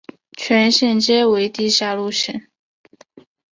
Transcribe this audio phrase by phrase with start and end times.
[0.35, 2.49] 全线皆为地下路线。